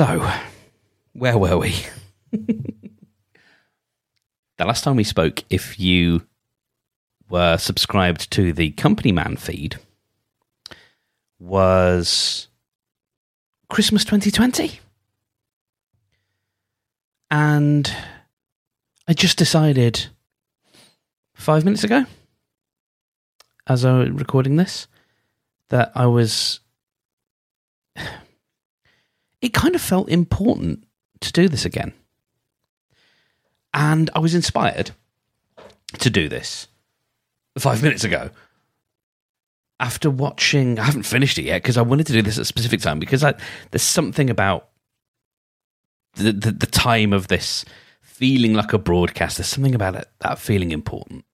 [0.00, 0.32] So,
[1.12, 1.74] where were we?
[2.32, 2.64] the
[4.58, 6.26] last time we spoke, if you
[7.28, 9.78] were subscribed to the Company Man feed,
[11.38, 12.48] was
[13.68, 14.80] Christmas 2020.
[17.30, 17.94] And
[19.06, 20.06] I just decided
[21.34, 22.06] five minutes ago,
[23.66, 24.86] as I was recording this,
[25.68, 26.60] that I was.
[29.40, 30.84] It kind of felt important
[31.20, 31.92] to do this again.
[33.72, 34.90] And I was inspired
[35.98, 36.66] to do this
[37.58, 38.30] five minutes ago
[39.78, 40.78] after watching.
[40.78, 42.98] I haven't finished it yet because I wanted to do this at a specific time
[42.98, 43.34] because I,
[43.70, 44.68] there's something about
[46.14, 47.64] the, the, the time of this
[48.00, 49.38] feeling like a broadcast.
[49.38, 51.24] There's something about it that feeling important.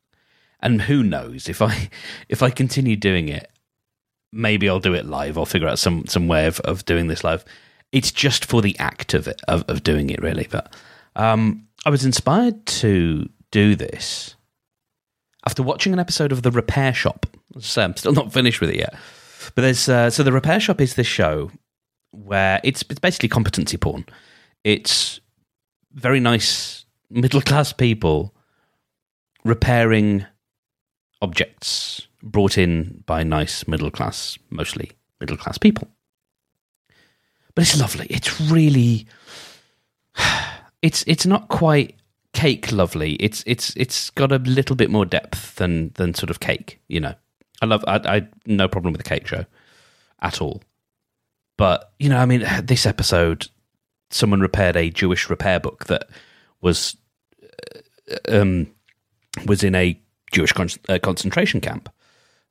[0.60, 1.90] And who knows if I
[2.28, 3.50] if I continue doing it,
[4.32, 5.38] maybe I'll do it live.
[5.38, 7.44] I'll figure out some some way of, of doing this live.
[7.92, 10.46] It's just for the act of it of, of doing it really.
[10.50, 10.74] But
[11.14, 14.36] um, I was inspired to do this
[15.46, 17.26] after watching an episode of The Repair Shop.
[17.60, 18.94] So I'm still not finished with it yet.
[19.54, 21.50] But there's uh, so The Repair Shop is this show
[22.10, 24.04] where it's it's basically competency porn.
[24.64, 25.20] It's
[25.92, 28.34] very nice middle class people
[29.44, 30.26] repairing
[31.22, 35.88] objects brought in by nice middle class, mostly middle class people.
[37.56, 38.06] But it's lovely.
[38.10, 39.06] It's really
[40.82, 41.96] it's it's not quite
[42.32, 43.14] cake lovely.
[43.14, 47.00] It's it's it's got a little bit more depth than than sort of cake, you
[47.00, 47.14] know.
[47.62, 49.46] I love I I no problem with the cake show
[50.20, 50.62] at all.
[51.56, 53.48] But, you know, I mean this episode
[54.10, 56.08] someone repaired a Jewish repair book that
[56.60, 56.96] was
[57.42, 58.70] uh, um,
[59.46, 59.98] was in a
[60.30, 61.88] Jewish con- uh, concentration camp.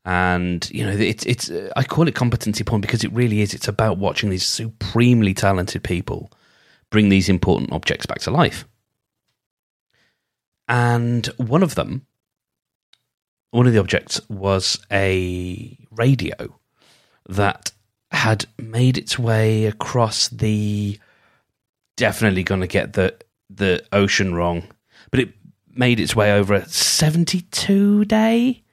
[0.06, 3.54] And you know, it's it's I call it competency porn because it really is.
[3.56, 6.32] It's about watching these supremely talented people
[6.92, 8.66] bring these important objects back to life.
[10.68, 12.06] And one of them,
[13.50, 16.60] one of the objects was a radio
[17.28, 17.72] that
[18.12, 21.00] had made its way across the
[21.98, 23.16] definitely going to get the
[23.50, 24.68] the ocean wrong,
[25.10, 25.34] but it
[25.74, 28.64] made its way over a 72 day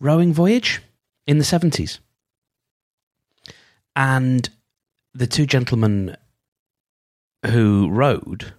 [0.00, 0.82] rowing voyage
[1.26, 1.98] in the 70s.
[3.94, 4.48] And
[5.14, 6.16] the two gentlemen
[7.46, 8.52] who rowed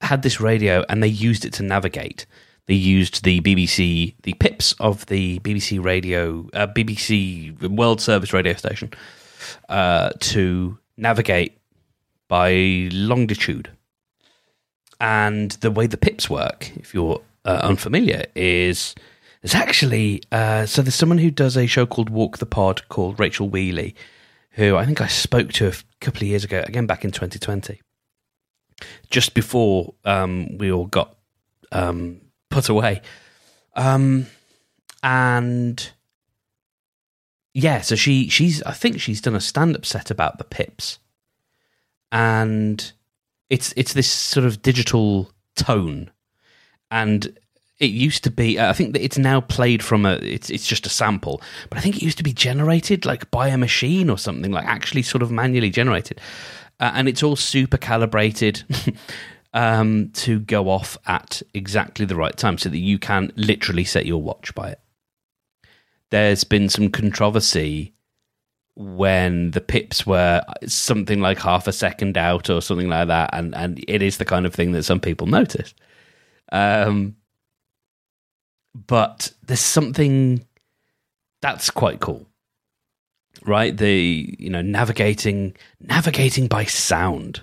[0.00, 2.26] had this radio and they used it to navigate.
[2.66, 8.54] They used the BBC, the pips of the BBC radio, uh, BBC World Service radio
[8.54, 8.90] station
[9.68, 11.58] uh, to navigate
[12.28, 13.70] by longitude.
[15.00, 18.94] And the way the pips work, if you're uh, unfamiliar, is
[19.42, 23.18] there's actually uh, so there's someone who does a show called Walk the Pod called
[23.18, 23.94] Rachel Wheely,
[24.52, 27.80] who I think I spoke to a couple of years ago, again back in 2020,
[29.10, 31.16] just before um, we all got
[31.72, 33.02] um, put away,
[33.74, 34.26] um,
[35.02, 35.90] and
[37.54, 40.98] yeah, so she she's I think she's done a stand up set about the pips.
[42.12, 42.92] And
[43.50, 46.10] it's it's this sort of digital tone,
[46.90, 47.36] and
[47.78, 48.58] it used to be.
[48.58, 50.14] I think that it's now played from a.
[50.16, 53.48] It's it's just a sample, but I think it used to be generated like by
[53.48, 56.20] a machine or something, like actually sort of manually generated,
[56.80, 58.64] uh, and it's all super calibrated.
[59.54, 64.04] um, to go off at exactly the right time so that you can literally set
[64.04, 64.80] your watch by it.
[66.10, 67.94] There's been some controversy
[68.76, 73.54] when the pips were something like half a second out or something like that, and
[73.54, 75.74] and it is the kind of thing that some people notice.
[76.50, 77.16] Um,
[78.74, 80.46] but there's something
[81.40, 82.26] that's quite cool,
[83.44, 83.76] right?
[83.76, 87.42] The you know navigating navigating by sound.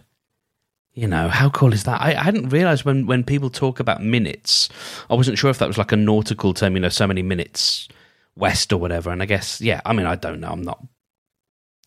[0.94, 2.02] You know how cool is that?
[2.02, 4.70] I, I hadn't realized when when people talk about minutes,
[5.10, 6.76] I wasn't sure if that was like a nautical term.
[6.76, 7.90] You know, so many minutes
[8.36, 9.12] west or whatever.
[9.12, 10.50] And I guess yeah, I mean I don't know.
[10.52, 10.82] I'm not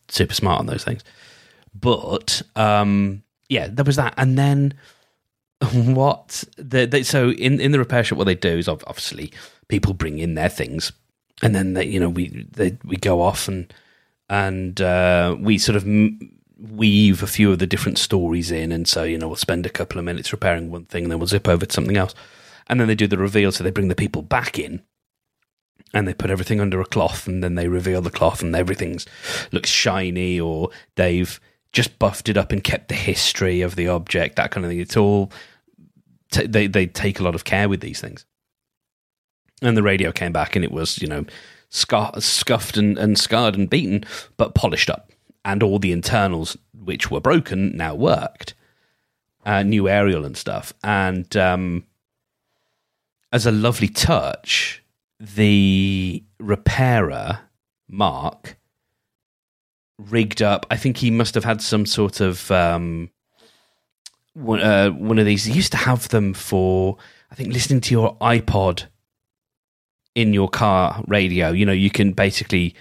[0.09, 1.05] super smart on those things.
[1.75, 4.75] But um, yeah, there was that, and then
[5.72, 6.45] what?
[6.57, 9.33] The, they, so in in the repair shop, what they do is obviously
[9.69, 10.93] people bring in their things,
[11.43, 13.72] and then they, you know we they, we go off and
[14.28, 15.87] and uh, we sort of
[16.60, 19.71] weave a few of the different stories in, and so you know we'll spend a
[19.71, 22.15] couple of minutes repairing one thing, and then we'll zip over to something else,
[22.69, 24.83] and then they do the reveal, so they bring the people back in,
[25.95, 29.07] and they put everything under a cloth and then they reveal the cloth and everything's
[29.53, 31.41] looks shiny or they've
[31.72, 34.81] just buffed it up and kept the history of the object that kind of thing
[34.81, 35.31] it's all
[36.33, 38.25] t- they they take a lot of care with these things
[39.63, 41.25] and the radio came back and it was you know
[41.71, 44.03] scuffed and, and scarred and beaten
[44.36, 45.13] but polished up
[45.45, 48.54] and all the internals which were broken now worked.
[49.47, 51.84] Uh, new aerial and stuff, and um,
[53.33, 54.83] as a lovely touch,
[55.19, 57.39] the repairer
[57.89, 58.59] Mark
[59.97, 60.66] rigged up.
[60.71, 63.10] I think he must have had some sort of um,
[64.39, 65.45] one, uh, one of these.
[65.45, 66.97] He used to have them for,
[67.31, 68.87] I think, listening to your iPod
[70.15, 71.51] in your car radio.
[71.51, 72.75] You know, you can basically.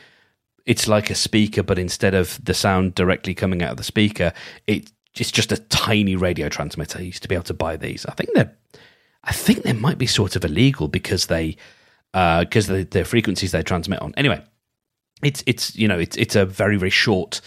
[0.66, 4.34] It's like a speaker, but instead of the sound directly coming out of the speaker,
[4.68, 7.00] it, it's just a tiny radio transmitter.
[7.00, 8.06] I used to be able to buy these.
[8.06, 8.54] I think they're,
[9.24, 11.56] I think they might be sort of illegal because they,
[12.12, 14.14] because uh, the, the frequencies they transmit on.
[14.18, 14.44] Anyway,
[15.24, 17.40] it's it's you know it's it's a very very short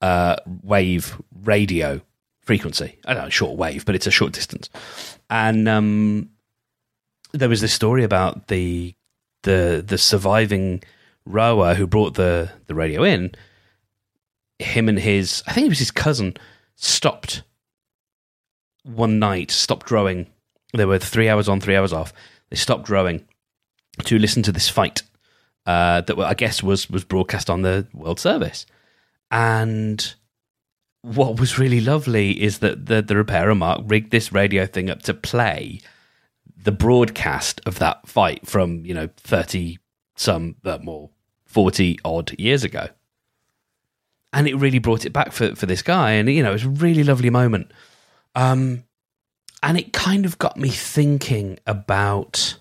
[0.00, 2.00] uh, wave radio
[2.44, 2.98] frequency.
[3.04, 4.70] I don't know, short wave, but it's a short distance.
[5.30, 6.30] And um,
[7.32, 8.94] there was this story about the
[9.42, 10.82] the the surviving
[11.26, 13.32] rower who brought the the radio in.
[14.60, 16.36] Him and his, I think it was his cousin,
[16.76, 17.42] stopped
[18.84, 20.28] one night, stopped rowing.
[20.72, 22.12] They were three hours on, three hours off.
[22.50, 23.26] They stopped rowing
[24.04, 25.02] to listen to this fight
[25.66, 28.66] uh, that I guess was was broadcast on the World Service.
[29.30, 30.14] And
[31.04, 35.02] what was really lovely is that the the repairer Mark rigged this radio thing up
[35.02, 35.80] to play
[36.56, 39.78] the broadcast of that fight from you know thirty
[40.16, 41.10] some uh, more
[41.44, 42.88] forty odd years ago,
[44.32, 46.64] and it really brought it back for for this guy, and you know it was
[46.64, 47.70] a really lovely moment.
[48.34, 48.84] Um,
[49.62, 52.58] and it kind of got me thinking about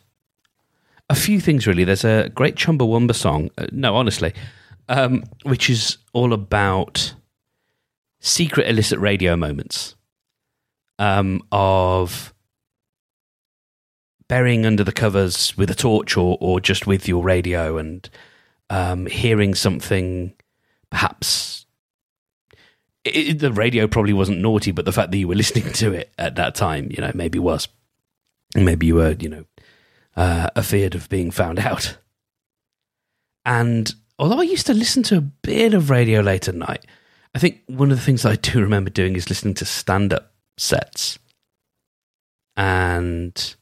[1.10, 1.86] a few things really.
[1.86, 3.51] There's a great Chumbawamba song.
[3.57, 4.34] Uh, no, honestly,
[4.90, 7.13] um, which is all about
[8.24, 9.96] secret illicit radio moments
[10.98, 12.34] um, of
[14.28, 18.10] burying under the covers with a torch or, or just with your radio and
[18.70, 20.34] um, hearing something
[20.90, 21.66] perhaps
[23.04, 26.12] it, the radio probably wasn't naughty but the fact that you were listening to it
[26.18, 27.68] at that time you know maybe was
[28.56, 29.46] maybe you were you know
[30.16, 31.98] uh, afeared of being found out.
[33.46, 36.86] And although I used to listen to a bit of radio late at night,
[37.35, 40.33] I think one of the things I do remember doing is listening to stand up
[40.57, 41.18] sets.
[42.56, 43.56] And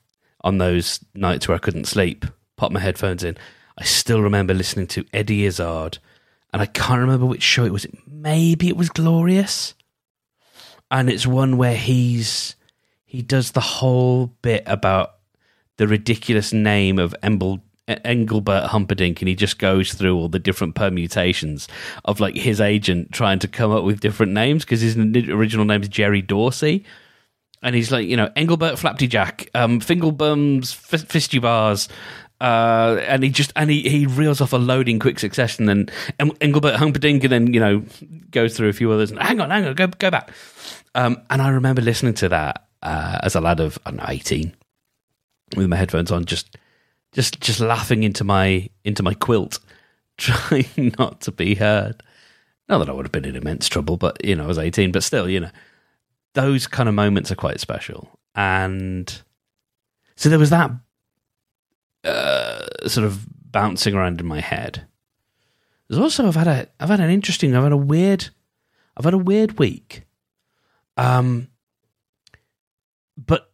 [0.44, 2.26] on those nights where I couldn't sleep,
[2.58, 3.38] pop my headphones in,
[3.78, 6.00] I still remember listening to Eddie Izzard.
[6.54, 7.88] And I can't remember which show it was.
[8.06, 9.74] Maybe it was Glorious.
[10.90, 12.56] And it's one where he's
[13.06, 15.16] he does the whole bit about
[15.78, 17.62] the ridiculous name of Embl-
[18.04, 21.68] Engelbert Humperdinck, and he just goes through all the different permutations
[22.06, 25.82] of like his agent trying to come up with different names because his original name
[25.82, 26.86] is Gerry Dorsey.
[27.64, 31.90] And he's like, you know, Engelbert Flaptyjack, um, Fingelbums, F- Fistubars,
[32.42, 35.70] uh, and he just and he, he reels off a load in quick succession.
[35.70, 37.84] And then Engelbert Humperdinck, and then you know
[38.32, 39.12] goes through a few others.
[39.12, 40.32] And hang on, hang on, go go back.
[40.96, 44.56] Um, and I remember listening to that uh, as a lad of know eighteen,
[45.56, 46.58] with my headphones on, just
[47.14, 49.60] just just laughing into my into my quilt,
[50.18, 52.02] trying not to be heard.
[52.70, 54.92] Not that I would have been in immense trouble, but you know, I was eighteen,
[54.92, 55.52] but still, you know,
[56.34, 58.10] those kind of moments are quite special.
[58.34, 59.22] And
[60.16, 60.72] so there was that
[62.04, 64.86] uh, sort of bouncing around in my head.
[65.90, 68.30] There's also I've had a I've had an interesting I've had a weird
[68.96, 70.04] I've had a weird week.
[70.96, 71.50] Um
[73.18, 73.51] but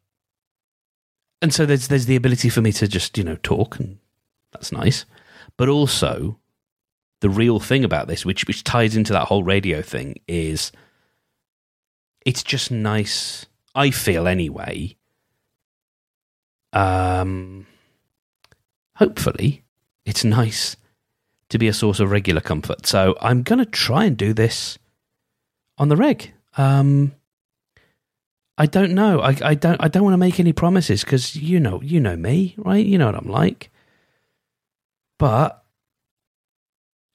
[1.42, 3.98] and so there's there's the ability for me to just you know talk and
[4.52, 5.06] that's nice.
[5.58, 6.40] But also
[7.20, 10.72] the real thing about this which which ties into that whole radio thing is
[12.26, 14.96] it's just nice i feel anyway
[16.74, 17.66] um
[18.96, 19.64] hopefully
[20.06, 20.78] it's nice
[21.50, 22.86] to be a source of regular comfort.
[22.86, 24.78] So i'm going to try and do this
[25.78, 26.34] on the reg.
[26.58, 27.14] Um
[28.58, 29.20] I don't know.
[29.20, 29.78] I, I don't.
[29.80, 32.84] I don't want to make any promises because you know, you know me, right?
[32.84, 33.70] You know what I'm like.
[35.20, 35.64] But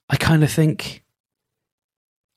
[0.08, 1.02] I kind of think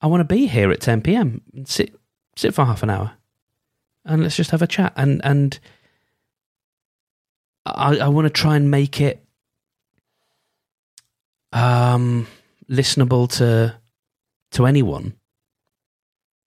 [0.01, 1.41] I want to be here at 10 p.m.
[1.53, 1.93] and sit
[2.35, 3.13] sit for half an hour,
[4.05, 4.93] and let's just have a chat.
[4.95, 5.59] And and
[7.65, 9.23] I, I want to try and make it
[11.51, 12.27] um
[12.69, 13.75] listenable to
[14.51, 15.13] to anyone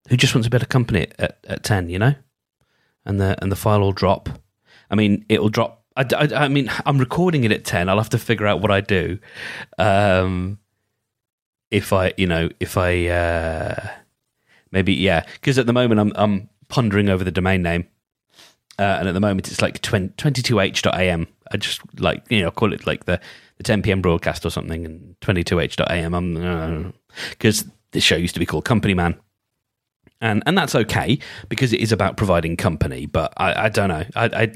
[0.10, 2.14] who just wants a bit of company at, at 10 you know
[3.08, 4.30] and the and the file will drop.
[4.92, 5.84] I mean, it'll drop.
[5.96, 7.90] I, I, I mean, I'm recording it at ten.
[7.90, 9.18] I'll have to figure out what I do.
[9.80, 10.60] Um,
[11.72, 13.90] if I, you know, if I uh,
[14.72, 17.88] maybe yeah, because at the moment I'm I'm pondering over the domain name,
[18.78, 21.28] uh, and at the moment it's like 22h.am.
[21.52, 23.20] I just like you know call it like the
[23.58, 24.02] the 10 p.m.
[24.02, 26.14] broadcast or something, and 22h.am.
[26.14, 26.94] I'm
[27.30, 29.20] because uh, this show used to be called Company Man.
[30.20, 33.06] And, and that's okay because it is about providing company.
[33.06, 34.06] But I, I don't know.
[34.16, 34.52] I, I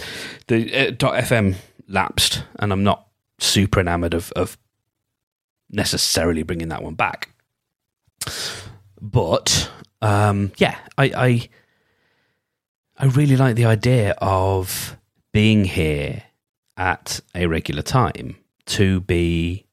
[0.48, 1.56] the uh, .fm
[1.88, 3.08] lapsed, and I'm not
[3.40, 4.58] super enamored of, of
[5.70, 7.30] necessarily bringing that one back.
[9.02, 9.70] But
[10.02, 11.50] um, yeah, I, I
[12.98, 14.98] I really like the idea of
[15.32, 16.24] being here
[16.78, 19.66] at a regular time to be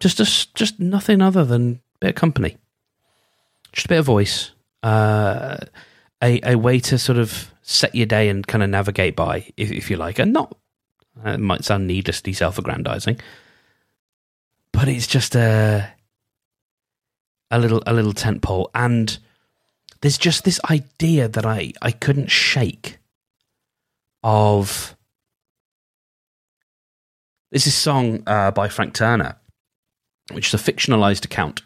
[0.00, 2.56] just a, just nothing other than a bit of company,
[3.76, 4.52] just a bit of voice,
[4.82, 5.58] uh,
[6.22, 9.70] a a way to sort of set your day and kind of navigate by, if,
[9.70, 10.56] if you like, and not.
[11.24, 13.20] Uh, it might sound needlessly self-aggrandizing,
[14.72, 15.92] but it's just a
[17.50, 19.18] a little a little tent pole, and
[20.00, 22.98] there's just this idea that I I couldn't shake
[24.22, 24.96] of
[27.52, 29.36] this is a song uh, by Frank Turner,
[30.32, 31.62] which is a fictionalized account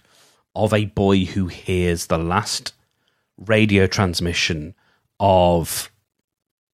[0.55, 2.73] of a boy who hears the last
[3.39, 4.75] radio transmission
[5.19, 5.91] of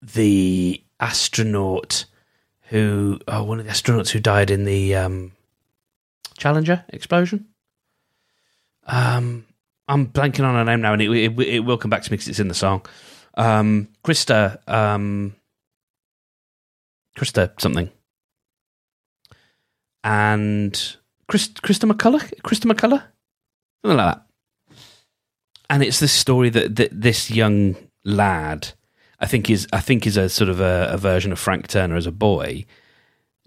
[0.01, 2.05] the astronaut
[2.69, 5.33] who, oh, one of the astronauts who died in the um,
[6.37, 7.47] Challenger explosion.
[8.87, 9.47] Um,
[9.89, 12.17] I'm blanking on her name now, and it, it, it will come back to me
[12.17, 12.85] because it's in the song.
[13.35, 15.37] Um, Krista, um,
[17.17, 17.91] Krista something
[20.07, 23.03] and Chris, Krista McCullough, Krista McCullough,
[23.87, 24.27] something like that.
[25.69, 28.73] And it's this story that, that this young lad,
[29.19, 31.97] I think is I think is a sort of a, a version of Frank Turner
[31.97, 32.67] as a boy,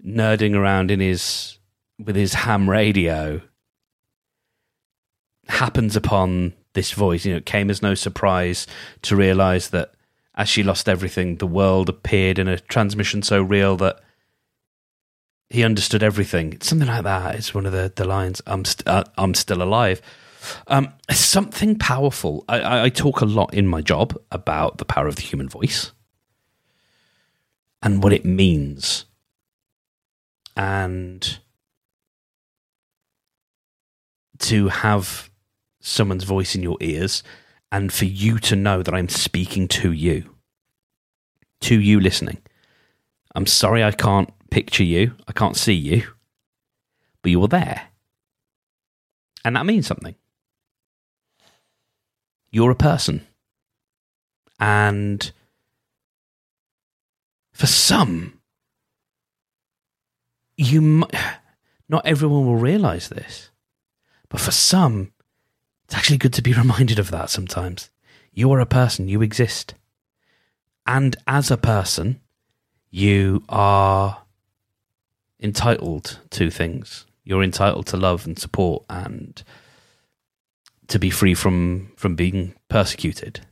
[0.04, 1.58] nerding around in his
[1.98, 3.40] with his ham radio,
[5.48, 7.24] happens upon this voice.
[7.24, 8.66] You know, it came as no surprise
[9.02, 9.92] to realise that
[10.34, 14.00] as she lost everything, the world appeared in a transmission so real that
[15.48, 16.58] he understood everything.
[16.60, 18.42] Something like that is one of the, the lines.
[18.46, 20.02] I'm uh, I'm still alive.
[20.66, 22.44] Um, something powerful.
[22.48, 25.92] I, I talk a lot in my job about the power of the human voice
[27.82, 29.06] and what it means,
[30.56, 31.38] and
[34.38, 35.30] to have
[35.80, 37.22] someone's voice in your ears,
[37.72, 40.36] and for you to know that I'm speaking to you,
[41.62, 42.38] to you listening.
[43.34, 45.14] I'm sorry I can't picture you.
[45.28, 46.02] I can't see you,
[47.22, 47.88] but you were there.
[49.44, 50.16] And that means something.
[52.50, 53.26] You're a person.
[54.58, 55.30] And
[57.52, 58.40] for some,
[60.56, 61.10] you m-
[61.88, 63.50] not everyone will realize this,
[64.28, 65.12] but for some,
[65.84, 67.90] it's actually good to be reminded of that sometimes.
[68.32, 69.74] You are a person, you exist.
[70.86, 72.20] And as a person,
[72.90, 74.22] you are
[75.40, 77.06] entitled to things.
[77.24, 79.42] You're entitled to love and support and
[80.90, 83.46] to be free from from being persecuted.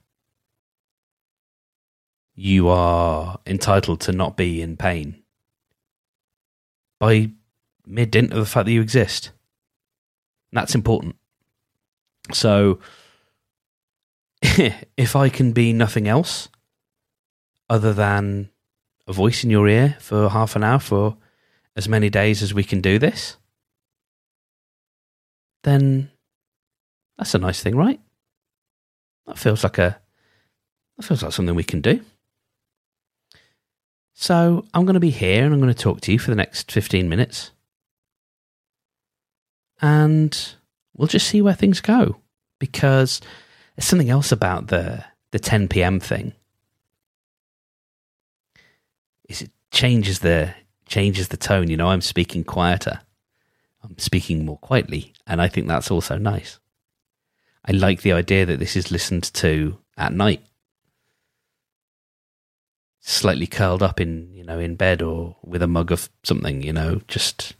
[2.34, 5.22] You are entitled to not be in pain
[6.98, 7.30] by
[7.86, 9.30] mere dint of the fact that you exist.
[10.50, 11.16] And that's important.
[12.32, 12.80] So,
[14.42, 16.48] if I can be nothing else
[17.70, 18.50] other than
[19.06, 21.16] a voice in your ear for half an hour for
[21.76, 23.36] as many days as we can do this,
[25.64, 26.10] then
[27.18, 28.00] that's a nice thing, right?
[29.26, 30.00] That feels like a
[30.96, 32.00] that feels like something we can do.
[34.14, 36.36] So I'm going to be here and I'm going to talk to you for the
[36.36, 37.52] next 15 minutes.
[39.80, 40.36] And
[40.96, 42.16] we'll just see where things go.
[42.58, 43.20] Because
[43.76, 46.00] there's something else about the the 10 p.m.
[46.00, 46.32] thing.
[49.28, 50.54] Is it changes the
[50.88, 51.68] changes the tone.
[51.68, 53.00] You know, I'm speaking quieter.
[53.84, 55.12] I'm speaking more quietly.
[55.26, 56.58] And I think that's also nice.
[57.64, 60.44] I like the idea that this is listened to at night.
[63.00, 66.72] Slightly curled up in, you know, in bed or with a mug of something, you
[66.72, 67.54] know, just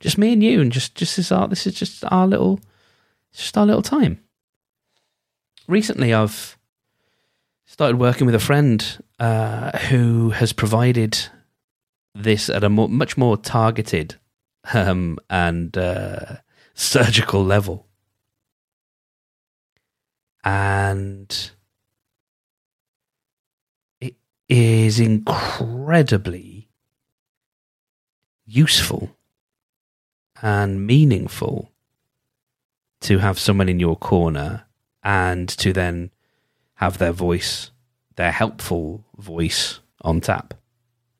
[0.00, 2.60] just me and you and just just this art this is just our little
[3.32, 4.20] just our little time.
[5.68, 6.58] Recently I've
[7.66, 11.16] started working with a friend uh, who has provided
[12.14, 14.16] this at a more, much more targeted
[14.74, 16.36] um, and uh,
[16.74, 17.86] surgical level.
[20.42, 21.50] And
[24.00, 24.16] it
[24.48, 26.68] is incredibly
[28.46, 29.16] useful
[30.42, 31.70] and meaningful
[33.00, 34.64] to have someone in your corner
[35.02, 36.10] and to then
[36.74, 37.70] have their voice,
[38.16, 40.54] their helpful voice on tap.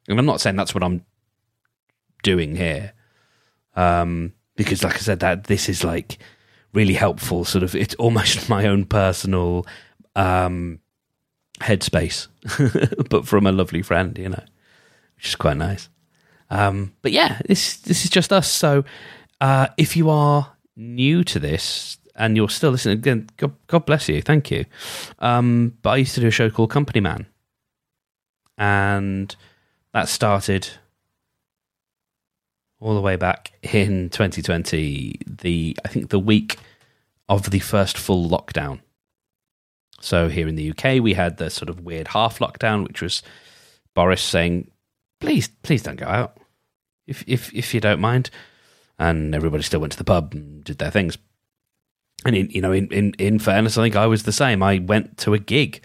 [0.09, 1.05] And I'm not saying that's what I'm
[2.23, 2.93] doing here,
[3.77, 6.19] um, because like I said, that this is like
[6.73, 7.45] really helpful.
[7.45, 9.67] Sort of, it's almost my own personal
[10.17, 10.81] um,
[11.61, 12.29] headspace,
[13.11, 14.45] but from a lovely friend, you know,
[15.17, 15.89] which is quite nice.
[16.51, 18.51] Um, but yeah, this this is just us.
[18.51, 18.85] So
[19.41, 24.09] uh, if you are new to this and you're still listening, again, God, God bless
[24.09, 24.65] you, thank you.
[25.21, 27.27] Um, but I used to do a show called Company Man,
[28.59, 29.35] and
[29.93, 30.69] that started
[32.81, 35.21] all the way back in 2020.
[35.27, 36.59] The I think the week
[37.29, 38.81] of the first full lockdown.
[40.01, 43.23] So here in the UK, we had the sort of weird half lockdown, which was
[43.95, 44.71] Boris saying,
[45.21, 46.39] "Please, please don't go out,
[47.07, 48.31] if if if you don't mind."
[48.99, 51.17] And everybody still went to the pub and did their things.
[52.27, 54.63] And in, you know, in, in in fairness, I think I was the same.
[54.63, 55.83] I went to a gig,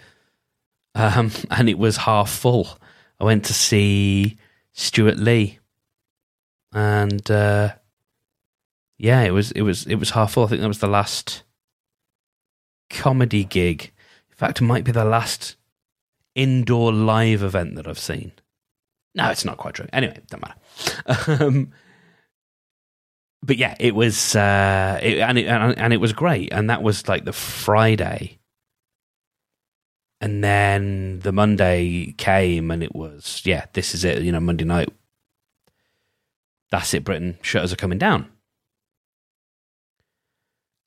[0.94, 2.78] um, and it was half full.
[3.20, 4.38] I went to see
[4.72, 5.58] Stewart Lee,
[6.76, 7.74] and uh,
[8.98, 10.44] yeah, it was it was it was half full.
[10.44, 11.42] I think that was the last
[12.88, 13.92] comedy gig
[14.36, 15.56] in fact, it might be the last
[16.34, 18.32] indoor live event that I've seen.
[19.14, 19.86] No, it's not quite true.
[19.94, 21.42] Anyway, don't matter.
[21.44, 21.72] Um,
[23.42, 27.08] but yeah, it was, uh, it, and it and it was great, and that was
[27.08, 28.38] like the Friday,
[30.20, 34.22] and then the Monday came, and it was yeah, this is it.
[34.22, 34.88] You know, Monday night.
[36.70, 37.38] That's it, Britain.
[37.42, 38.30] Shutters are coming down.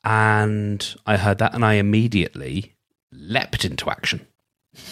[0.04, 2.76] And I heard that, and I immediately
[3.12, 4.26] leapt into action.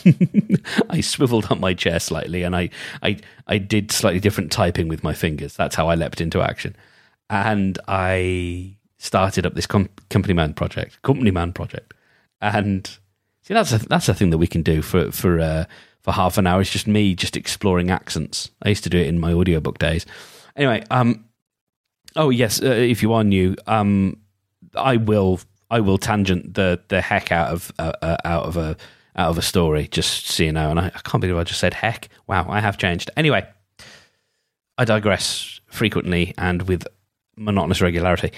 [0.89, 2.70] I swiveled up my chair slightly and I,
[3.03, 5.56] I, I did slightly different typing with my fingers.
[5.56, 6.75] That's how I leapt into action.
[7.29, 11.94] And I started up this com- company man project, company man project.
[12.41, 12.88] And
[13.44, 15.65] see, that's a, that's a thing that we can do for, for, uh,
[16.01, 16.62] for half an hour.
[16.62, 18.50] It's just me just exploring accents.
[18.63, 20.06] I used to do it in my audiobook days.
[20.57, 21.25] Anyway, um,
[22.15, 24.17] oh yes, uh, if you are new, um,
[24.75, 28.75] I will I will tangent the the heck out of uh, uh, out of a
[29.15, 30.71] out of a story, just so you know.
[30.71, 32.09] And I, I can't believe I just said heck.
[32.25, 33.11] Wow, I have changed.
[33.15, 33.48] Anyway,
[34.77, 36.85] I digress frequently and with
[37.35, 38.31] monotonous regularity.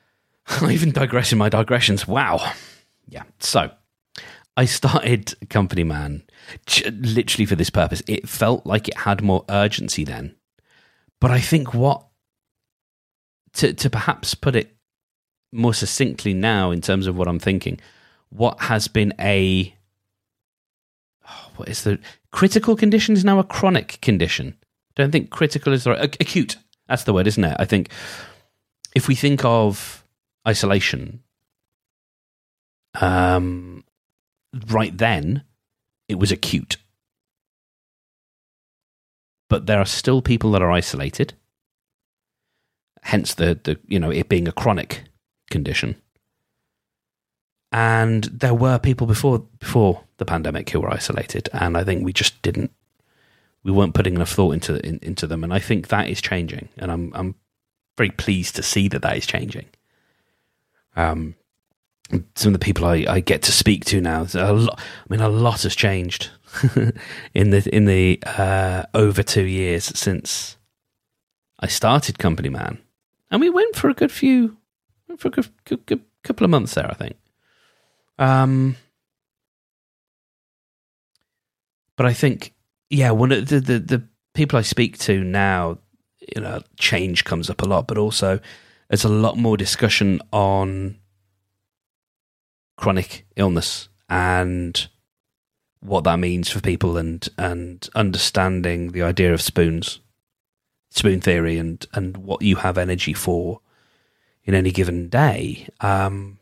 [0.46, 2.06] I even digress in my digressions.
[2.06, 2.52] Wow.
[3.08, 3.24] Yeah.
[3.40, 3.70] So
[4.56, 6.22] I started Company Man
[6.90, 8.02] literally for this purpose.
[8.06, 10.34] It felt like it had more urgency then.
[11.20, 12.06] But I think what
[13.54, 14.76] to to perhaps put it
[15.52, 17.80] more succinctly now in terms of what I'm thinking.
[18.30, 19.74] What has been a
[21.28, 21.98] oh, what is the
[22.30, 24.56] critical condition is now a chronic condition.
[24.94, 26.56] Don't think critical is the right acute.
[26.88, 27.56] That's the word, isn't it?
[27.58, 27.90] I think
[28.94, 30.04] if we think of
[30.46, 31.22] isolation,
[33.00, 33.84] um,
[34.68, 35.44] right then
[36.08, 36.78] it was acute,
[39.48, 41.34] but there are still people that are isolated.
[43.02, 45.04] Hence the the you know it being a chronic
[45.50, 45.96] condition.
[47.70, 52.12] And there were people before before the pandemic who were isolated, and I think we
[52.12, 52.72] just didn't
[53.62, 56.68] we weren't putting enough thought into in, into them, and I think that is changing,
[56.78, 57.34] and I'm I'm
[57.96, 59.66] very pleased to see that that is changing.
[60.96, 61.34] Um,
[62.34, 65.20] some of the people I, I get to speak to now, a lot, I mean,
[65.20, 66.30] a lot has changed
[67.34, 70.56] in the in the uh, over two years since
[71.60, 72.78] I started Company Man,
[73.30, 74.58] and we went for a good few
[75.16, 77.16] for a good, good, good couple of months there, I think.
[78.18, 78.76] Um,
[81.96, 82.54] but I think,
[82.90, 84.02] yeah, one of the, the, the
[84.34, 85.78] people I speak to now,
[86.34, 88.40] you know, change comes up a lot, but also
[88.88, 90.96] there's a lot more discussion on
[92.76, 94.88] chronic illness and
[95.80, 100.00] what that means for people and and understanding the idea of spoons
[100.90, 103.60] spoon theory and and what you have energy for
[104.44, 105.68] in any given day.
[105.80, 106.38] Um,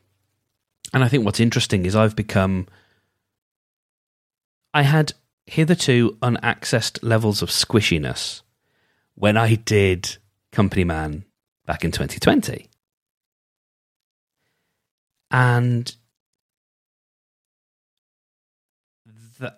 [0.94, 2.68] and I think what's interesting is I've become.
[4.72, 5.14] I had
[5.46, 8.42] hitherto unaccessed levels of squishiness
[9.14, 10.16] when I did
[10.52, 11.24] Company Man
[11.64, 12.68] back in 2020.
[15.30, 15.94] And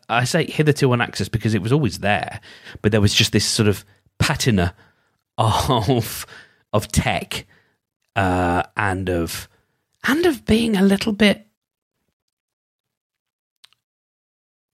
[0.09, 2.41] I say hitherto unaccessed because it was always there,
[2.83, 3.85] but there was just this sort of
[4.19, 4.75] patina
[5.39, 6.27] of
[6.73, 7.47] of tech
[8.17, 9.49] uh, and of
[10.05, 11.47] and of being a little bit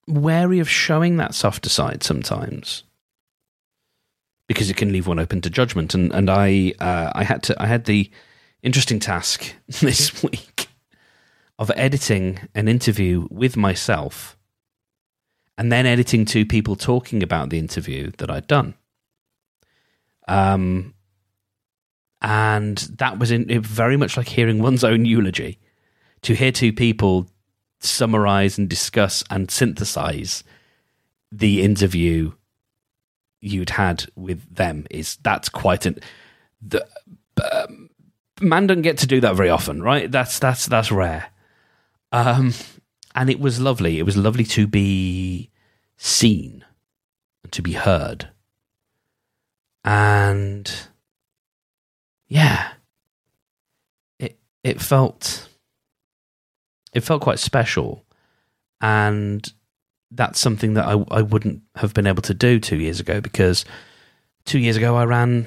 [0.07, 2.85] wary of showing that softer side sometimes.
[4.47, 7.63] Because it can leave one open to judgment and and I uh, I had to
[7.63, 8.11] I had the
[8.63, 10.69] interesting task this week
[11.59, 14.37] of editing an interview with myself
[15.57, 18.75] and then editing two people talking about the interview that I'd done
[20.27, 20.95] um
[22.25, 25.59] and that was in, very much like hearing one's own eulogy.
[26.23, 27.29] To hear two people
[27.81, 30.43] summarize and discuss and synthesize
[31.31, 32.33] the interview
[33.41, 35.99] you'd had with them is that's quite an
[36.63, 36.87] the
[37.53, 37.91] um,
[38.41, 40.11] man doesn't get to do that very often, right?
[40.11, 41.27] That's that's that's rare.
[42.11, 42.55] Um,
[43.15, 43.99] and it was lovely.
[43.99, 45.51] It was lovely to be
[45.97, 46.65] seen,
[47.43, 48.29] and to be heard,
[49.85, 50.71] and
[52.29, 52.73] yeah,
[54.19, 55.49] it it felt
[56.93, 58.05] it felt quite special,
[58.81, 59.53] and
[60.11, 63.65] that's something that I I wouldn't have been able to do two years ago because
[64.45, 65.47] two years ago I ran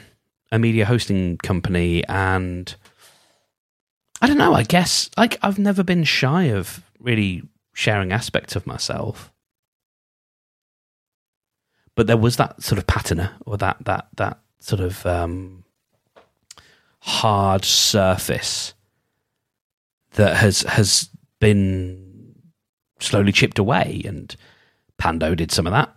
[0.51, 2.73] a media hosting company and
[4.21, 4.53] I don't know.
[4.53, 7.43] I guess like I've never been shy of really
[7.78, 9.32] sharing aspects of myself,
[11.94, 15.63] but there was that sort of patina or that that that sort of um,
[17.02, 18.74] hard surface
[20.13, 21.10] that has has
[21.40, 22.34] been
[23.00, 24.36] slowly chipped away, and
[24.98, 25.96] Pando did some of that.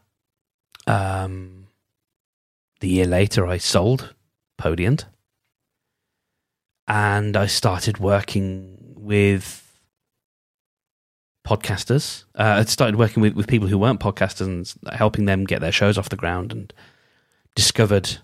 [0.87, 1.69] Um,
[2.81, 4.15] the year later, I sold
[4.61, 5.05] Podiant
[6.87, 9.70] and I started working with
[11.45, 12.25] podcasters.
[12.35, 15.73] Uh, I started working with, with people who weren't podcasters and helping them get their
[15.73, 16.73] shows off the ground and
[17.55, 18.19] discovered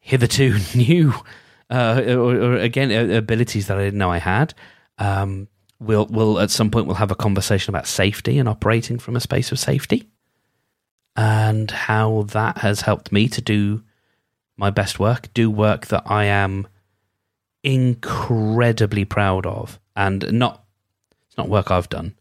[0.00, 1.14] hitherto new,
[1.70, 4.54] uh, or, or, again, abilities that I didn't know I had.
[4.98, 9.16] Um, we'll, we'll, at some point, we'll have a conversation about safety and operating from
[9.16, 10.08] a space of safety
[11.16, 13.82] and how that has helped me to do
[14.56, 16.66] my best work, do work that I am
[17.62, 20.64] incredibly proud of, and not
[21.40, 22.14] not work I've done.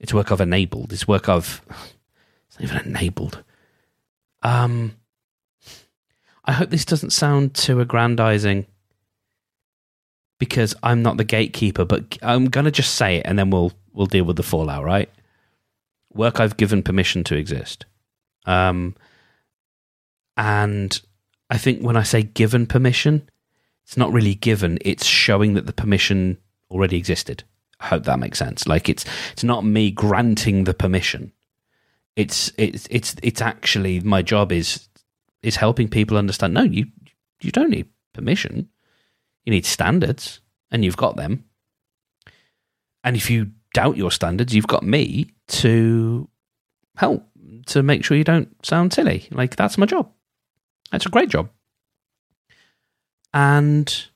[0.00, 0.92] It's work I've enabled.
[0.92, 1.60] It's work I've
[2.48, 3.42] it's not even enabled.
[4.42, 4.96] Um,
[6.44, 8.66] I hope this doesn't sound too aggrandizing
[10.38, 14.06] because I'm not the gatekeeper, but I'm gonna just say it, and then we'll we'll
[14.06, 14.84] deal with the fallout.
[14.84, 15.10] Right?
[16.14, 17.84] Work I've given permission to exist.
[18.46, 18.94] Um,
[20.36, 20.98] and
[21.50, 23.28] I think when I say given permission,
[23.84, 26.38] it's not really given, it's showing that the permission
[26.70, 27.44] already existed.
[27.80, 28.66] Hope that makes sense.
[28.66, 31.32] Like it's it's not me granting the permission.
[32.16, 34.88] It's it's it's it's actually my job is
[35.42, 36.86] is helping people understand no, you
[37.40, 38.68] you don't need permission.
[39.44, 41.44] You need standards and you've got them.
[43.04, 46.28] And if you doubt your standards, you've got me to
[46.96, 47.28] help
[47.66, 49.28] to make sure you don't sound silly.
[49.30, 50.10] Like that's my job.
[50.92, 51.50] It's a great job.
[53.34, 54.06] And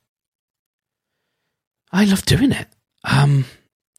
[1.93, 2.69] I love doing it.
[3.05, 3.45] Um,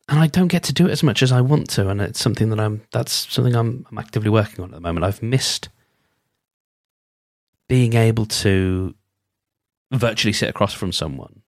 [0.07, 1.89] and I don't get to do it as much as I want to.
[1.89, 5.05] And it's something that I'm, that's something I'm, I'm actively working on at the moment.
[5.05, 5.69] I've missed
[7.67, 8.93] being able to
[9.91, 11.41] virtually sit across from someone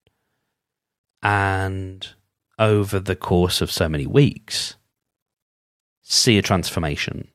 [1.21, 2.07] and
[2.59, 4.75] over the course of so many weeks
[6.01, 7.29] see a transformation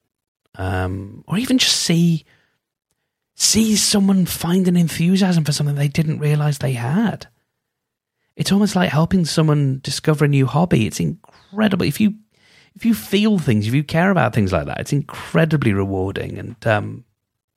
[0.56, 2.24] um, or even just see
[3.34, 7.28] sees someone find an enthusiasm for something they didn't realize they had.
[8.38, 10.86] It's almost like helping someone discover a new hobby.
[10.86, 11.84] It's incredible.
[11.84, 12.14] If you
[12.76, 16.38] if you feel things, if you care about things like that, it's incredibly rewarding.
[16.38, 17.04] And um,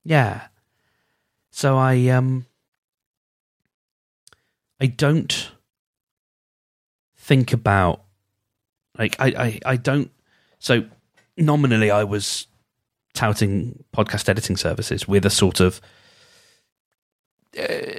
[0.03, 0.47] yeah,
[1.51, 2.47] so I um,
[4.79, 5.51] I don't
[7.15, 8.01] think about
[8.97, 10.09] like I, I I don't.
[10.57, 10.85] So
[11.37, 12.47] nominally, I was
[13.13, 15.79] touting podcast editing services with a sort of
[17.59, 17.90] uh,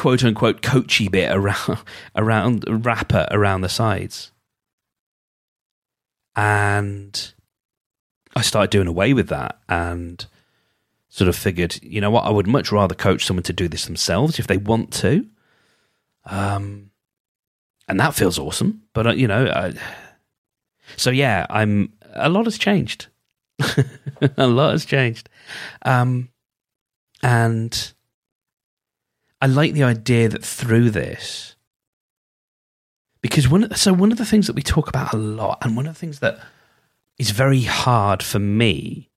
[0.00, 1.78] quote unquote coachy bit around
[2.16, 4.32] around wrapper around the sides.
[6.34, 7.34] And
[8.34, 10.24] I started doing away with that and
[11.10, 13.84] sort of figured, you know what, I would much rather coach someone to do this
[13.84, 15.26] themselves if they want to.
[16.24, 16.92] Um,
[17.86, 18.82] and that feels awesome.
[18.94, 19.72] But, uh, you know,
[20.96, 23.08] so yeah, I'm, a lot has changed.
[24.38, 25.28] a lot has changed.
[25.82, 26.30] Um,
[27.22, 27.92] and
[29.40, 31.56] I like the idea that through this,
[33.22, 35.86] because one, so one of the things that we talk about a lot, and one
[35.86, 36.38] of the things that
[37.18, 39.10] is very hard for me,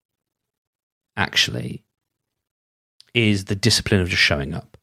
[1.17, 1.83] actually,
[3.13, 4.77] is the discipline of just showing up.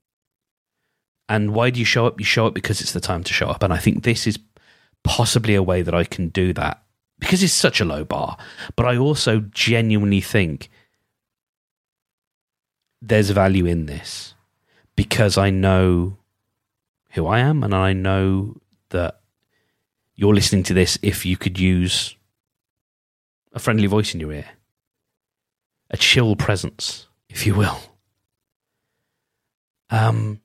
[1.28, 2.18] And why do you show up?
[2.18, 3.62] You show up because it's the time to show up.
[3.62, 4.38] And I think this is
[5.04, 6.82] possibly a way that I can do that
[7.18, 8.36] because it's such a low bar.
[8.74, 10.70] But I also genuinely think
[13.00, 14.34] there's value in this
[15.00, 16.18] because I know
[17.12, 18.60] who I am and I know
[18.90, 19.22] that
[20.14, 22.14] you're listening to this if you could use
[23.54, 24.44] a friendly voice in your ear,
[25.88, 27.80] a chill presence, if you will.
[29.88, 30.42] Um,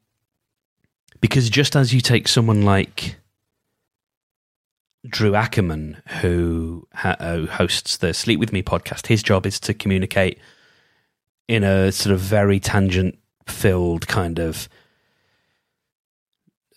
[1.20, 3.18] because just as you take someone like
[5.06, 9.74] Drew Ackerman, who, ha- who hosts the Sleep With Me podcast, his job is to
[9.74, 10.40] communicate
[11.50, 14.68] in a sort of very tangent filled kind of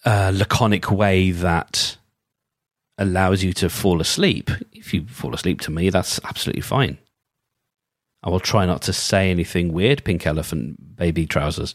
[0.04, 1.96] uh, laconic way that
[2.98, 4.50] allows you to fall asleep.
[4.72, 6.98] If you fall asleep to me, that's absolutely fine.
[8.22, 11.74] I will try not to say anything weird, pink elephant baby trousers,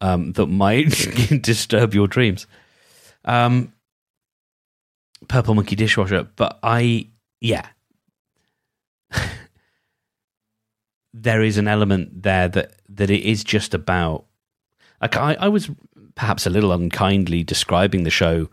[0.00, 0.90] um, that might
[1.42, 2.46] disturb your dreams.
[3.24, 3.72] Um,
[5.28, 7.08] purple monkey dishwasher, but I,
[7.40, 7.66] yeah.
[11.22, 14.26] There is an element there that, that it is just about.
[15.00, 15.70] Like I, I was
[16.14, 18.48] perhaps a little unkindly describing the show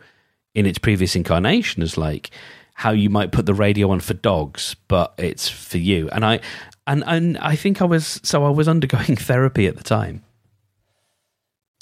[0.55, 2.31] in its previous incarnation as like
[2.75, 6.09] how you might put the radio on for dogs, but it's for you.
[6.09, 6.39] And I
[6.87, 10.23] and and I think I was so I was undergoing therapy at the time,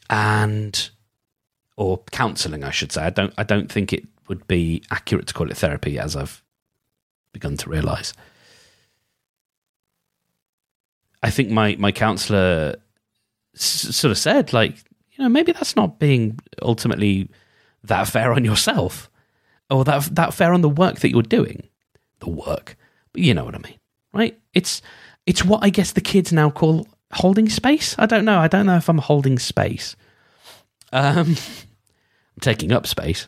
[0.09, 0.89] and
[1.77, 3.03] or counselling, I should say.
[3.03, 6.43] I don't I don't think it would be accurate to call it therapy, as I've
[7.33, 8.13] begun to realise.
[11.23, 12.75] I think my my counsellor
[13.55, 14.75] s- sort of said like
[15.11, 17.29] you know maybe that's not being ultimately
[17.83, 19.09] that fair on yourself
[19.69, 21.67] or that that fair on the work that you're doing.
[22.19, 22.75] The work.
[23.13, 23.77] But you know what i mean
[24.13, 24.37] right?
[24.53, 24.81] It's
[25.25, 27.95] it's what i guess the kids now call holding space.
[27.99, 28.39] I don't know.
[28.39, 29.95] I don't know if i'm holding space.
[30.93, 31.35] Um
[32.35, 33.27] i'm taking up space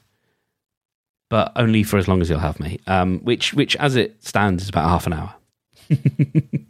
[1.30, 2.80] but only for as long as you'll have me.
[2.88, 5.34] Um which which as it stands is about half an hour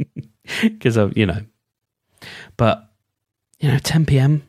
[0.78, 1.42] because of you know
[2.58, 2.90] but
[3.60, 4.44] you know 10 p.m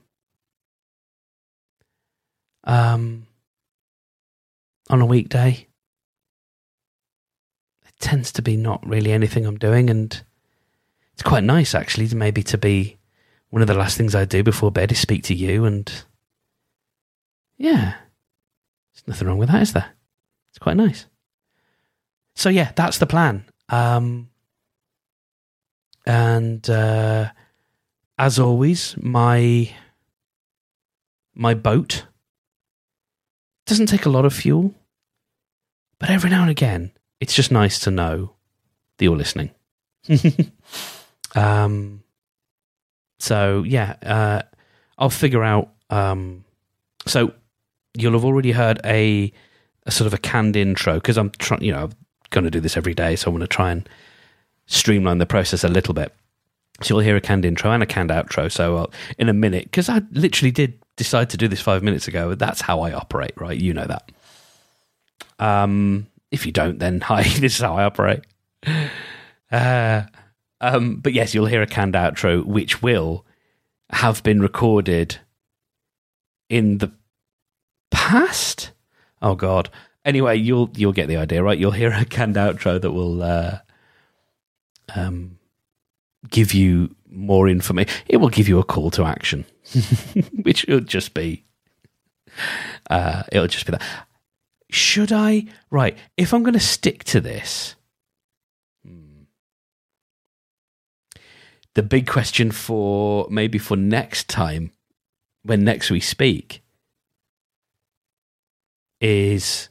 [2.65, 3.27] um,
[4.91, 5.67] on a weekday.
[7.87, 10.23] It tends to be not really anything I'm doing, and
[11.13, 12.97] it's quite nice actually to maybe to be
[13.51, 15.91] one of the last things I do before bed is speak to you, and
[17.57, 17.95] yeah,
[18.93, 19.93] there's nothing wrong with that, is there?
[20.51, 21.07] It's quite nice.
[22.35, 23.45] So yeah, that's the plan.
[23.69, 24.29] Um,
[26.05, 27.31] and uh,
[28.19, 29.71] as always, my
[31.35, 32.07] my boat
[33.67, 34.75] doesn't take a lot of fuel,
[35.99, 38.35] but every now and again, it's just nice to know
[38.99, 39.51] that you're listening.
[41.35, 42.03] um,
[43.19, 44.43] so yeah, uh,
[44.99, 45.71] I'll figure out.
[45.91, 46.45] Um,
[47.07, 47.33] so
[47.97, 49.33] you'll have already heard a,
[49.87, 51.63] a sort of a canned intro because I'm trying.
[51.63, 51.93] You know, I'm
[52.31, 53.89] going to do this every day, so I want to try and
[54.67, 56.13] streamline the process a little bit.
[56.83, 58.51] So you'll hear a canned intro and a canned outro.
[58.51, 62.09] So I'll, in a minute, because I literally did decide to do this five minutes
[62.09, 63.59] ago, that's how I operate, right?
[63.59, 64.11] You know that.
[65.39, 68.21] Um, if you don't, then hi, this is how I operate.
[69.53, 70.03] Uh,
[70.61, 73.25] um, but yes, you'll hear a canned outro, which will
[73.91, 75.19] have been recorded
[76.49, 76.91] in the
[77.91, 78.73] past.
[79.23, 79.71] Oh God.
[80.05, 81.59] Anyway, you'll you'll get the idea, right?
[81.59, 83.59] You'll hear a canned outro that will uh,
[84.95, 85.39] um,
[86.31, 87.93] give you more information.
[88.07, 89.45] It will give you a call to action,
[90.43, 91.45] which will just be,
[92.91, 93.83] uh, it'll just be that.
[94.71, 95.47] Should I?
[95.71, 95.97] Right.
[96.17, 97.77] If I'm going to stick to this,
[98.85, 99.23] hmm,
[101.75, 104.73] the big question for maybe for next time,
[105.43, 106.63] when next we speak,
[109.01, 109.69] is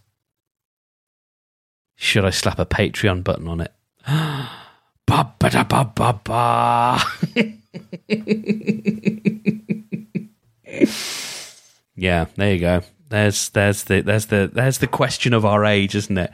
[1.96, 3.74] should I slap a Patreon button on it?
[5.06, 7.04] Ba ba da ba ba ba.
[11.96, 12.82] yeah, there you go.
[13.14, 16.32] There's there's the there's the there's the question of our age, isn't it?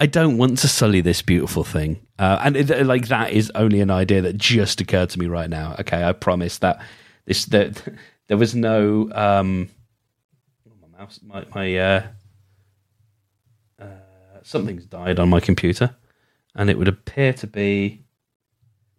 [0.00, 3.80] I don't want to sully this beautiful thing, uh, and it, like that is only
[3.80, 5.76] an idea that just occurred to me right now.
[5.80, 6.80] Okay, I promise that
[7.26, 7.82] this that
[8.28, 9.68] there was no um,
[10.80, 12.02] my mouse my my uh,
[13.78, 13.84] uh,
[14.42, 15.94] something's died on my computer,
[16.54, 18.04] and it would appear to be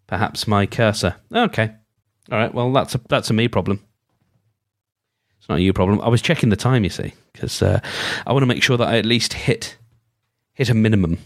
[0.08, 1.16] perhaps my cursor.
[1.34, 1.74] Okay,
[2.32, 2.54] all right.
[2.54, 3.80] Well, that's a that's a me problem.
[5.40, 6.00] It's not a you problem.
[6.02, 7.82] I was checking the time, you see, because uh,
[8.26, 9.78] I want to make sure that I at least hit
[10.54, 11.18] hit a minimum.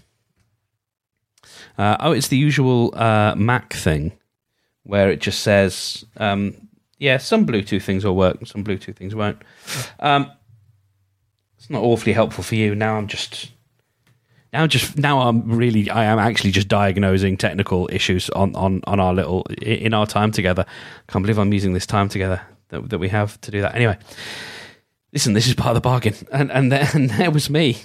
[1.78, 4.12] Uh, oh, it's the usual uh, Mac thing
[4.84, 6.56] where it just says, um,
[6.98, 9.42] yeah, some Bluetooth things will work, some Bluetooth things won't.
[10.00, 10.32] Um,
[11.58, 12.74] it's not awfully helpful for you.
[12.74, 13.52] Now I'm just
[14.54, 19.00] now just now I'm really I am actually just diagnosing technical issues on on on
[19.00, 20.66] our little in our time together.
[21.08, 23.76] Can't believe I'm using this time together that, that we have to do that.
[23.76, 23.98] Anyway,
[25.14, 27.78] listen, this is part of the bargain, and and there, and there was me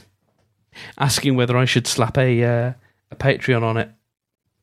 [0.99, 2.73] asking whether I should slap a uh,
[3.11, 3.91] a Patreon on it.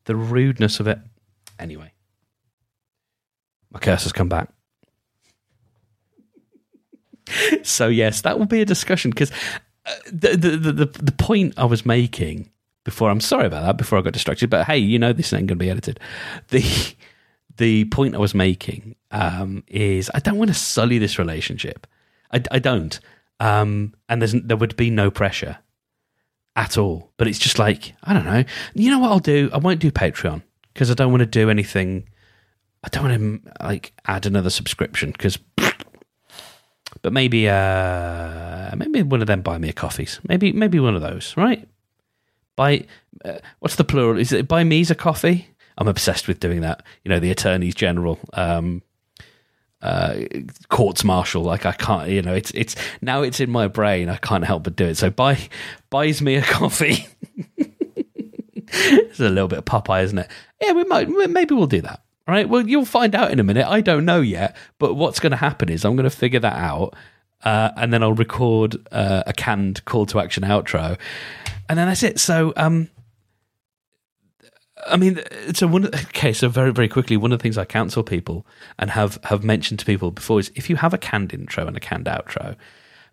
[0.05, 0.99] The rudeness of it.
[1.59, 1.93] Anyway,
[3.71, 4.49] my curse has come back.
[7.63, 9.31] so yes, that will be a discussion because
[10.11, 12.49] the, the, the point I was making
[12.83, 13.09] before.
[13.09, 13.77] I'm sorry about that.
[13.77, 15.99] Before I got distracted, but hey, you know this ain't going to be edited.
[16.49, 16.95] The
[17.57, 21.85] the point I was making um, is I don't want to sully this relationship.
[22.31, 22.97] I, I don't,
[23.41, 25.57] um, and there would be no pressure
[26.55, 27.11] at all.
[27.17, 28.43] But it's just like I don't know.
[28.73, 29.49] You know what I'll do?
[29.53, 30.41] I won't do Patreon
[30.73, 32.07] because I don't want to do anything.
[32.83, 35.37] I don't want to like add another subscription because.
[37.01, 40.19] But maybe, uh, maybe one of them buy me a coffees.
[40.27, 41.67] Maybe, maybe one of those, right?
[42.55, 42.85] Buy,
[43.23, 44.19] uh, what's the plural?
[44.19, 45.47] Is it buy me's a coffee?
[45.77, 46.83] I'm obsessed with doing that.
[47.05, 48.81] You know, the attorneys general, um,
[49.81, 50.15] uh,
[50.67, 51.41] courts martial.
[51.43, 54.09] Like I can't, you know, it's it's now it's in my brain.
[54.09, 54.95] I can't help but do it.
[54.95, 55.37] So buy
[55.89, 57.07] buys me a coffee.
[58.67, 60.29] it's a little bit of Popeye, isn't it?
[60.61, 61.07] Yeah, we might.
[61.07, 62.01] Maybe we'll do that.
[62.29, 62.47] All right.
[62.47, 63.65] Well, you'll find out in a minute.
[63.65, 66.53] I don't know yet, but what's going to happen is I'm going to figure that
[66.53, 66.95] out,
[67.43, 70.99] uh, and then I'll record uh, a canned call to action outro,
[71.67, 72.19] and then that's it.
[72.19, 72.87] So, um,
[74.85, 75.23] I mean,
[75.55, 75.87] so one.
[75.87, 78.45] Okay, so very very quickly, one of the things I counsel people
[78.77, 81.75] and have have mentioned to people before is if you have a canned intro and
[81.75, 82.55] a canned outro,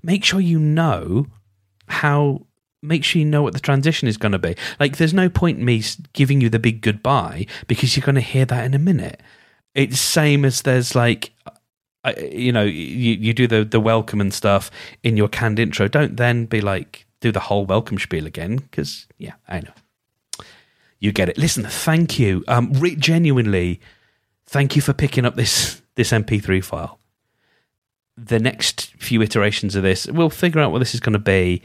[0.02, 1.26] make sure you know
[1.88, 2.44] how.
[2.82, 4.54] Make sure you know what the transition is going to be.
[4.78, 8.20] Like, there's no point in me giving you the big goodbye because you're going to
[8.20, 9.20] hear that in a minute.
[9.74, 11.32] It's the same as there's like
[12.30, 14.70] you know, you, you do the, the welcome and stuff
[15.02, 15.88] in your canned intro.
[15.88, 19.72] Don't then be like, do the whole welcome spiel again because, yeah, I know
[20.98, 21.38] you get it.
[21.38, 22.44] Listen, thank you.
[22.48, 23.80] Um, re- genuinely,
[24.46, 26.98] thank you for picking up this this MP3 file.
[28.16, 31.62] The next few iterations of this, we'll figure out what this is going to be.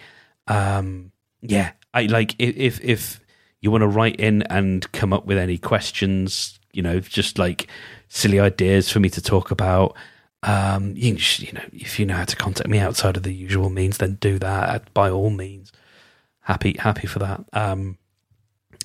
[0.52, 1.12] Um,
[1.42, 3.20] yeah, I like if if
[3.62, 7.68] you want to write in and come up with any questions, you know, just like
[8.08, 9.96] silly ideas for me to talk about.
[10.44, 13.70] Um, you, you know, if you know how to contact me outside of the usual
[13.70, 15.72] means, then do that by all means.
[16.40, 17.46] Happy, happy for that.
[17.54, 18.00] Um,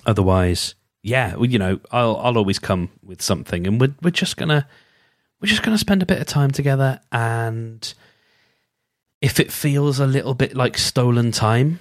[0.07, 4.37] Otherwise, yeah, well, you know, I'll I'll always come with something, and we're we're just
[4.37, 4.65] gonna
[5.41, 7.93] we're just gonna spend a bit of time together, and
[9.21, 11.79] if it feels a little bit like stolen time,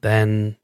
[0.00, 0.56] then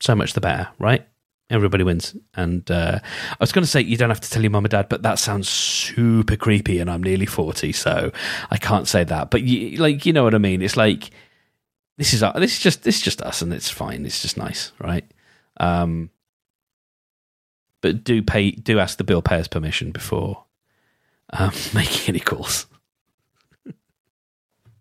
[0.00, 1.06] so much the better, right?
[1.48, 2.16] Everybody wins.
[2.34, 4.70] And uh, I was going to say you don't have to tell your mum and
[4.70, 8.10] dad, but that sounds super creepy, and I'm nearly forty, so
[8.50, 9.30] I can't say that.
[9.30, 10.60] But you, like, you know what I mean?
[10.60, 11.10] It's like
[11.98, 14.04] this is this is just this is just us, and it's fine.
[14.04, 15.04] It's just nice, right?
[15.58, 16.10] Um,
[17.80, 20.44] but do pay do ask the bill payer's permission before
[21.30, 22.66] um, making any calls.